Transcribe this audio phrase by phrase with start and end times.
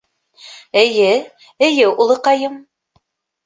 [0.83, 1.11] —Эйе,
[1.69, 2.61] эйе, улыҡайым.